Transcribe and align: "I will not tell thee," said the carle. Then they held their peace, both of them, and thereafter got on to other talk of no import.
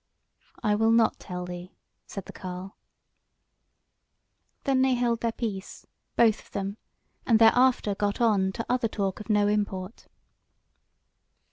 "I 0.63 0.73
will 0.73 0.89
not 0.89 1.19
tell 1.19 1.45
thee," 1.45 1.75
said 2.07 2.25
the 2.25 2.33
carle. 2.33 2.75
Then 4.63 4.81
they 4.81 4.95
held 4.95 5.21
their 5.21 5.31
peace, 5.31 5.85
both 6.15 6.39
of 6.41 6.49
them, 6.53 6.77
and 7.27 7.37
thereafter 7.37 7.93
got 7.93 8.19
on 8.19 8.51
to 8.53 8.65
other 8.67 8.87
talk 8.87 9.19
of 9.19 9.29
no 9.29 9.47
import. 9.47 10.07